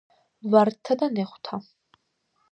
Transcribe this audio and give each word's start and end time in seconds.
ვარდთა 0.53 0.95
და 1.01 1.09
ნეხვთა 1.17 1.59